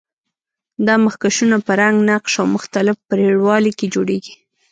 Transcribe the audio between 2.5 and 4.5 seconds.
مختلف پرېړوالي کې جوړیږي.